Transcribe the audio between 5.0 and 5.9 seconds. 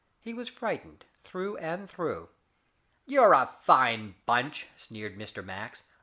Mr. Max.